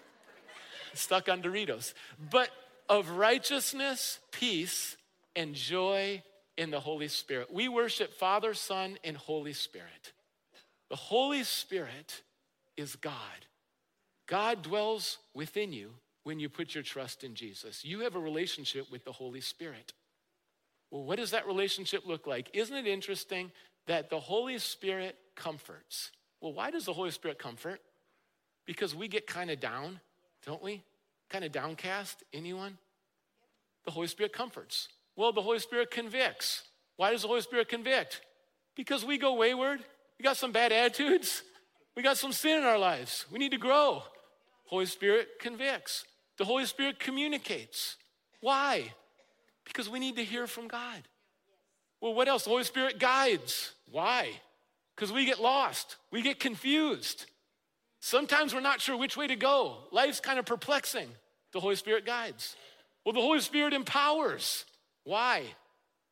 [0.94, 1.94] Stuck on Doritos.
[2.30, 2.50] But
[2.88, 4.96] of righteousness, peace,
[5.34, 6.22] and joy
[6.56, 7.52] in the Holy Spirit.
[7.52, 10.12] We worship Father, Son, and Holy Spirit.
[10.88, 12.22] The Holy Spirit
[12.76, 13.12] is God.
[14.26, 15.90] God dwells within you
[16.24, 17.84] when you put your trust in Jesus.
[17.84, 19.92] You have a relationship with the Holy Spirit.
[20.90, 22.50] Well, what does that relationship look like?
[22.52, 23.50] Isn't it interesting
[23.86, 26.10] that the Holy Spirit comforts?
[26.40, 27.80] Well, why does the Holy Spirit comfort?
[28.66, 30.00] Because we get kind of down,
[30.44, 30.82] don't we?
[31.28, 32.22] Kind of downcast.
[32.32, 32.78] Anyone?
[33.84, 34.88] The Holy Spirit comforts.
[35.16, 36.62] Well, the Holy Spirit convicts.
[36.96, 38.22] Why does the Holy Spirit convict?
[38.74, 39.84] Because we go wayward
[40.18, 41.42] we got some bad attitudes.
[41.94, 43.26] We got some sin in our lives.
[43.30, 44.02] We need to grow.
[44.66, 46.04] Holy Spirit convicts.
[46.38, 47.96] The Holy Spirit communicates.
[48.40, 48.92] Why?
[49.66, 51.02] Because we need to hear from God.
[52.00, 52.44] Well, what else?
[52.44, 53.72] The Holy Spirit guides.
[53.90, 54.30] Why?
[54.94, 57.26] Because we get lost, we get confused.
[58.00, 59.78] Sometimes we're not sure which way to go.
[59.92, 61.08] Life's kind of perplexing.
[61.52, 62.56] The Holy Spirit guides.
[63.04, 64.64] Well, the Holy Spirit empowers.
[65.04, 65.42] Why?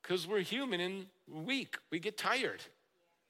[0.02, 1.76] Because we're human and weak.
[1.90, 2.62] We get tired.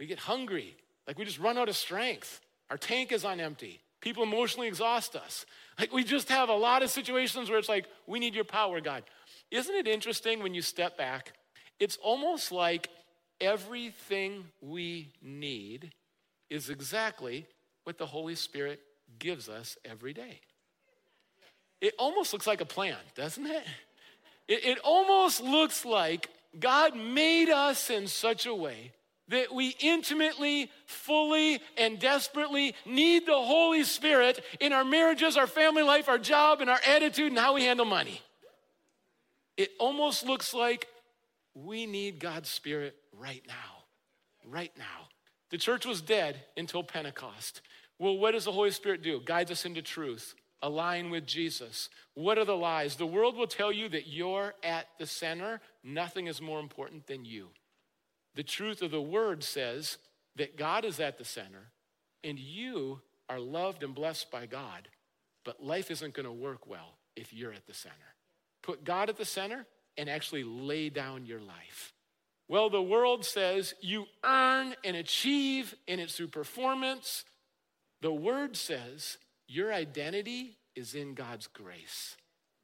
[0.00, 2.40] We get hungry, like we just run out of strength.
[2.70, 3.80] Our tank is on empty.
[4.00, 5.46] People emotionally exhaust us.
[5.78, 8.80] Like we just have a lot of situations where it's like, we need your power,
[8.80, 9.04] God.
[9.50, 11.32] Isn't it interesting when you step back?
[11.78, 12.88] It's almost like
[13.40, 15.92] everything we need
[16.50, 17.46] is exactly
[17.84, 18.80] what the Holy Spirit
[19.18, 20.40] gives us every day.
[21.80, 23.64] It almost looks like a plan, doesn't it?
[24.48, 28.92] It, it almost looks like God made us in such a way
[29.28, 35.82] that we intimately, fully, and desperately need the Holy Spirit in our marriages, our family
[35.82, 38.20] life, our job, and our attitude, and how we handle money.
[39.56, 40.88] It almost looks like
[41.54, 43.84] we need God's Spirit right now.
[44.46, 45.08] Right now.
[45.50, 47.60] The church was dead until Pentecost.
[47.98, 49.20] Well, what does the Holy Spirit do?
[49.24, 51.88] Guides us into truth, align with Jesus.
[52.14, 52.96] What are the lies?
[52.96, 55.60] The world will tell you that you're at the center.
[55.84, 57.50] Nothing is more important than you.
[58.34, 59.98] The truth of the word says
[60.36, 61.70] that God is at the center
[62.24, 64.88] and you are loved and blessed by God,
[65.44, 68.13] but life isn't going to work well if you're at the center.
[68.64, 69.66] Put God at the center
[69.98, 71.92] and actually lay down your life.
[72.48, 77.24] Well, the world says you earn and achieve, and it's through performance.
[78.00, 82.16] The word says your identity is in God's grace.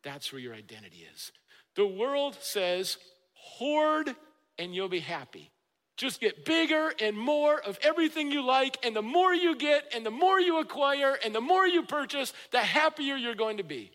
[0.02, 1.32] That's where your identity is.
[1.76, 2.96] The world says
[3.34, 4.14] hoard
[4.58, 5.50] and you'll be happy.
[5.98, 10.04] Just get bigger and more of everything you like, and the more you get, and
[10.04, 13.90] the more you acquire, and the more you purchase, the happier you're going to be.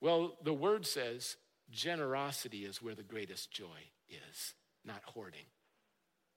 [0.00, 1.36] Well, the word says
[1.70, 5.46] generosity is where the greatest joy is, not hoarding.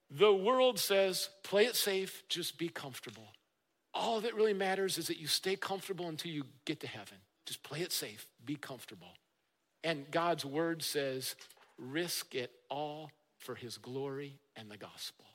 [0.09, 3.29] The world says play it safe, just be comfortable.
[3.93, 7.17] All that really matters is that you stay comfortable until you get to heaven.
[7.45, 9.13] Just play it safe, be comfortable.
[9.83, 11.35] And God's word says
[11.77, 15.25] risk it all for his glory and the gospel.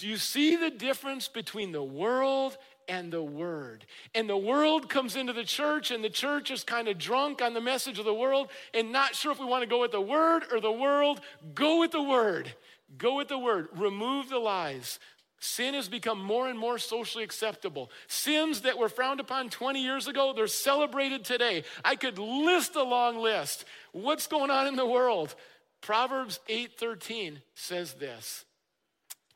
[0.00, 2.56] Do you see the difference between the world
[2.88, 3.84] and the word?
[4.14, 7.52] And the world comes into the church, and the church is kind of drunk on
[7.52, 10.00] the message of the world and not sure if we want to go with the
[10.00, 11.20] word or the world.
[11.54, 12.50] Go with the word.
[12.96, 13.68] Go with the word.
[13.76, 14.98] Remove the lies.
[15.38, 17.90] Sin has become more and more socially acceptable.
[18.08, 21.62] Sins that were frowned upon 20 years ago, they're celebrated today.
[21.84, 23.66] I could list a long list.
[23.92, 25.34] What's going on in the world?
[25.82, 28.46] Proverbs 8:13 says this.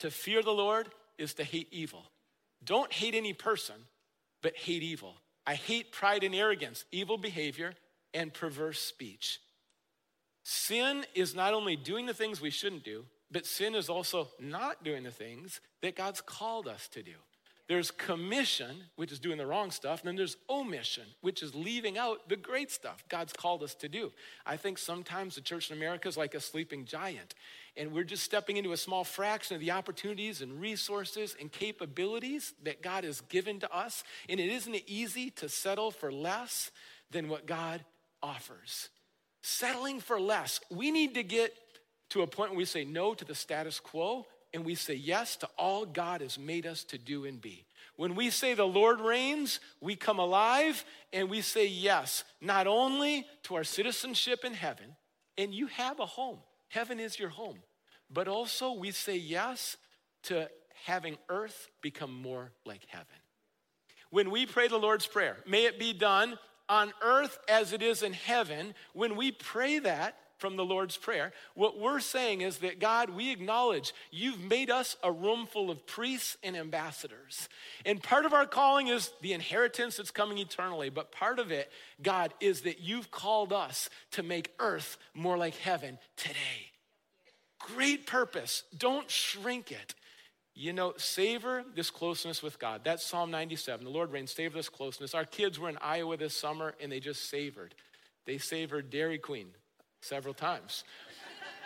[0.00, 0.88] To fear the Lord
[1.18, 2.04] is to hate evil.
[2.64, 3.76] Don't hate any person,
[4.42, 5.14] but hate evil.
[5.46, 7.74] I hate pride and arrogance, evil behavior,
[8.12, 9.40] and perverse speech.
[10.42, 14.84] Sin is not only doing the things we shouldn't do, but sin is also not
[14.84, 17.14] doing the things that God's called us to do.
[17.66, 21.96] There's commission, which is doing the wrong stuff, and then there's omission, which is leaving
[21.96, 24.12] out the great stuff God's called us to do.
[24.44, 27.34] I think sometimes the church in America is like a sleeping giant,
[27.74, 32.52] and we're just stepping into a small fraction of the opportunities and resources and capabilities
[32.64, 34.04] that God has given to us.
[34.28, 36.70] And it isn't easy to settle for less
[37.10, 37.80] than what God
[38.22, 38.90] offers.
[39.42, 40.60] Settling for less.
[40.70, 41.54] We need to get
[42.10, 45.36] to a point where we say no to the status quo and we say yes
[45.36, 47.66] to all God has made us to do and be.
[47.96, 53.26] When we say the Lord reigns, we come alive and we say yes, not only
[53.44, 54.96] to our citizenship in heaven,
[55.36, 56.38] and you have a home,
[56.68, 57.58] heaven is your home,
[58.10, 59.76] but also we say yes
[60.24, 60.48] to
[60.84, 63.06] having earth become more like heaven.
[64.10, 66.38] When we pray the Lord's Prayer, may it be done
[66.68, 71.32] on earth as it is in heaven, when we pray that, from the Lord's Prayer,
[71.54, 75.86] what we're saying is that God, we acknowledge you've made us a room full of
[75.86, 77.48] priests and ambassadors.
[77.84, 80.90] And part of our calling is the inheritance that's coming eternally.
[80.90, 81.70] But part of it,
[82.02, 86.70] God, is that you've called us to make earth more like heaven today.
[87.58, 88.64] Great purpose.
[88.76, 89.94] Don't shrink it.
[90.56, 92.82] You know, savor this closeness with God.
[92.84, 93.84] That's Psalm 97.
[93.84, 95.14] The Lord reigns, savor this closeness.
[95.14, 97.74] Our kids were in Iowa this summer and they just savored.
[98.26, 99.48] They savored Dairy Queen
[100.04, 100.84] several times.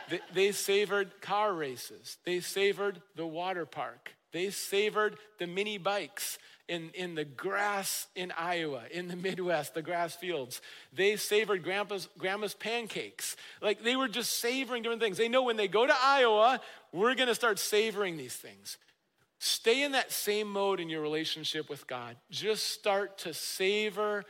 [0.08, 6.38] they, they savored car races, they savored the water park, they savored the mini bikes
[6.68, 10.60] in, in the grass in Iowa, in the Midwest, the grass fields.
[10.92, 13.36] They savored grandpa's, grandma's pancakes.
[13.62, 15.16] Like they were just savoring different things.
[15.16, 16.60] They know when they go to Iowa,
[16.92, 18.76] we're gonna start savoring these things.
[19.38, 22.16] Stay in that same mode in your relationship with God.
[22.30, 24.24] Just start to savor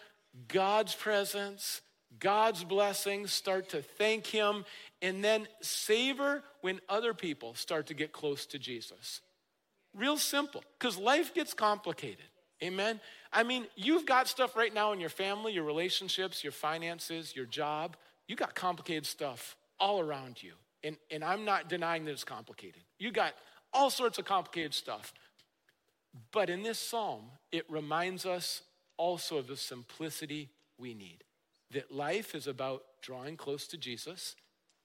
[0.46, 1.80] God's presence,
[2.18, 4.64] God's blessings, start to thank Him,
[5.02, 9.20] and then savor when other people start to get close to Jesus.
[9.94, 12.26] Real simple, because life gets complicated.
[12.62, 13.00] Amen?
[13.32, 17.46] I mean, you've got stuff right now in your family, your relationships, your finances, your
[17.46, 17.96] job.
[18.26, 20.54] You got complicated stuff all around you.
[20.82, 22.82] And, and I'm not denying that it's complicated.
[22.98, 23.34] You got
[23.72, 25.12] all sorts of complicated stuff.
[26.32, 28.62] But in this psalm, it reminds us
[28.96, 30.48] also of the simplicity
[30.78, 31.22] we need
[31.72, 34.36] that life is about drawing close to Jesus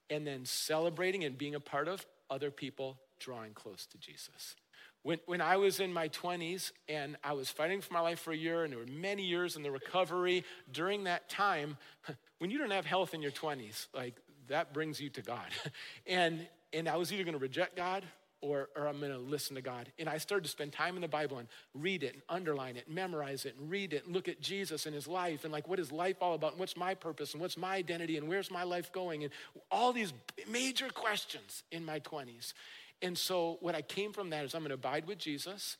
[0.09, 4.55] and then celebrating and being a part of other people drawing close to Jesus.
[5.03, 8.31] When, when I was in my 20s and I was fighting for my life for
[8.31, 11.77] a year, and there were many years in the recovery during that time,
[12.39, 14.15] when you don't have health in your 20s, like
[14.47, 15.47] that brings you to God.
[16.07, 18.03] And, and I was either gonna reject God
[18.43, 19.91] or, or I'm gonna listen to God.
[19.97, 22.85] And I started to spend time in the Bible and read it and underline it
[22.87, 25.67] and memorize it and read it and look at Jesus and his life and like
[25.67, 28.51] what is life all about and what's my purpose and what's my identity and where's
[28.51, 29.31] my life going and
[29.71, 30.13] all these
[30.51, 32.53] major questions in my 20s.
[33.01, 35.77] And so what I came from that is I'm gonna abide with Jesus.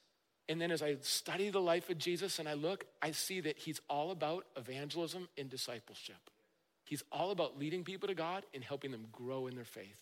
[0.47, 3.57] And then as I study the life of Jesus and I look, I see that
[3.57, 6.30] he's all about evangelism and discipleship.
[6.86, 9.99] He's all about leading people to God and helping them grow in their faith.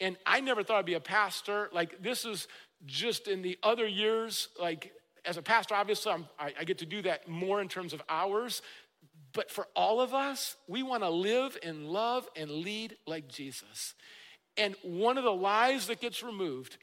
[0.00, 1.68] And I never thought I'd be a pastor.
[1.72, 2.46] Like, this is
[2.86, 4.92] just in the other years, like,
[5.24, 8.62] as a pastor, obviously, I, I get to do that more in terms of hours.
[9.32, 13.94] But for all of us, we want to live and love and lead like Jesus.
[14.56, 16.78] And one of the lies that gets removed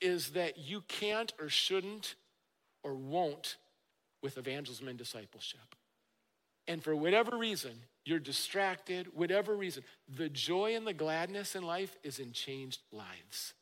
[0.00, 2.14] is that you can't or shouldn't
[2.82, 3.56] or won't
[4.22, 5.74] with evangelism and discipleship.
[6.66, 7.72] And for whatever reason,
[8.04, 13.54] you're distracted, whatever reason, the joy and the gladness in life is in changed lives.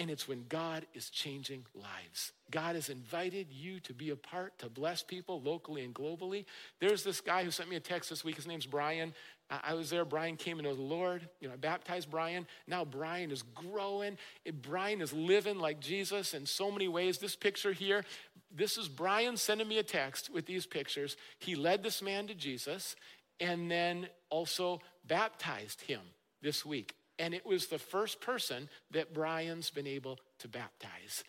[0.00, 2.32] And it's when God is changing lives.
[2.50, 6.46] God has invited you to be a part, to bless people locally and globally.
[6.80, 8.36] There's this guy who sent me a text this week.
[8.36, 9.12] His name's Brian.
[9.50, 10.06] I was there.
[10.06, 11.28] Brian came and know the Lord.
[11.40, 12.46] You know, I baptized Brian.
[12.66, 14.16] Now Brian is growing.
[14.62, 17.18] Brian is living like Jesus in so many ways.
[17.18, 18.02] This picture here,
[18.50, 21.18] this is Brian sending me a text with these pictures.
[21.38, 22.96] He led this man to Jesus
[23.38, 26.00] and then also baptized him
[26.40, 26.94] this week.
[27.20, 31.22] And it was the first person that Brian's been able to baptize.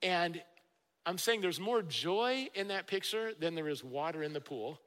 [0.00, 0.40] And
[1.04, 4.78] I'm saying there's more joy in that picture than there is water in the pool.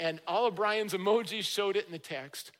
[0.00, 2.50] And all of Brian's emojis showed it in the text.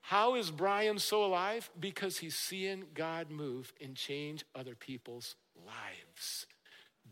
[0.00, 1.70] How is Brian so alive?
[1.78, 6.46] Because he's seeing God move and change other people's lives.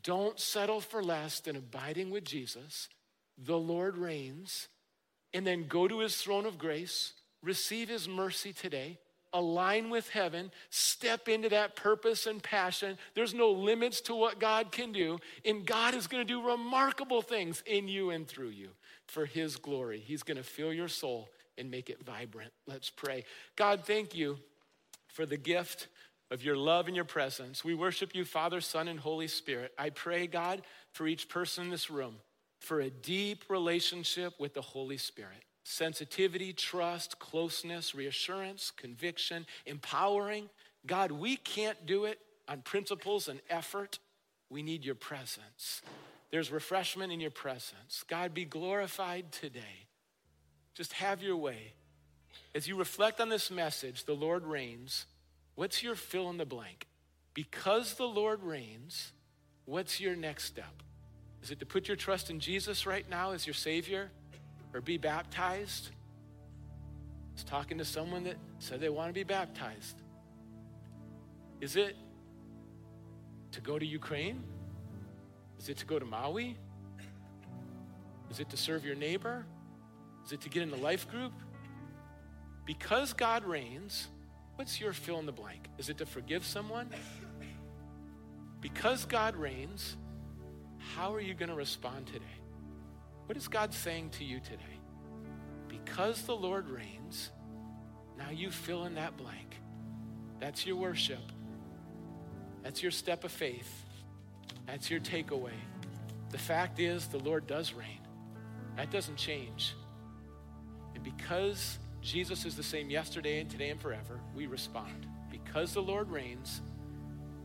[0.02, 2.88] Don't settle for less than abiding with Jesus.
[3.38, 4.66] The Lord reigns.
[5.32, 8.98] And then go to his throne of grace, receive his mercy today,
[9.33, 12.99] align with heaven, step into that purpose and passion.
[13.14, 15.18] There's no limits to what God can do.
[15.45, 18.70] And God is going to do remarkable things in you and through you
[19.07, 20.01] for his glory.
[20.01, 21.28] He's going to fill your soul
[21.59, 22.53] and make it vibrant.
[22.66, 23.24] Let's pray.
[23.57, 24.39] God, thank you
[25.09, 25.89] for the gift
[26.31, 27.64] of your love and your presence.
[27.64, 29.72] We worship you, Father, Son, and Holy Spirit.
[29.76, 30.62] I pray, God,
[30.93, 32.16] for each person in this room,
[32.61, 35.45] for a deep relationship with the Holy Spirit.
[35.70, 40.50] Sensitivity, trust, closeness, reassurance, conviction, empowering.
[40.84, 42.18] God, we can't do it
[42.48, 44.00] on principles and effort.
[44.48, 45.80] We need your presence.
[46.32, 48.02] There's refreshment in your presence.
[48.08, 49.86] God, be glorified today.
[50.74, 51.74] Just have your way.
[52.52, 55.06] As you reflect on this message, the Lord reigns.
[55.54, 56.88] What's your fill in the blank?
[57.32, 59.12] Because the Lord reigns,
[59.66, 60.82] what's your next step?
[61.44, 64.10] Is it to put your trust in Jesus right now as your Savior
[64.74, 65.90] or be baptized?
[65.92, 70.02] I was talking to someone that said they want to be baptized.
[71.60, 71.96] Is it
[73.52, 74.42] to go to Ukraine?
[75.58, 76.56] Is it to go to Maui?
[78.30, 79.44] Is it to serve your neighbor?
[80.24, 81.32] Is it to get in the life group?
[82.64, 84.08] Because God reigns,
[84.54, 85.68] what's your fill in the blank?
[85.78, 86.88] Is it to forgive someone?
[88.60, 89.96] Because God reigns,
[90.94, 92.39] how are you going to respond today?
[93.31, 94.81] What is God saying to you today?
[95.68, 97.31] Because the Lord reigns,
[98.18, 99.55] now you fill in that blank.
[100.41, 101.22] That's your worship.
[102.64, 103.85] That's your step of faith.
[104.66, 105.55] That's your takeaway.
[106.31, 108.01] The fact is, the Lord does reign.
[108.76, 109.76] That doesn't change.
[110.97, 115.07] And because Jesus is the same yesterday and today and forever, we respond.
[115.31, 116.62] Because the Lord reigns,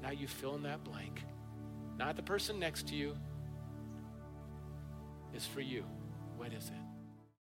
[0.02, 1.22] now you fill in that blank.
[1.96, 3.16] Not the person next to you,
[5.36, 5.84] is for you.
[6.38, 6.85] What is it?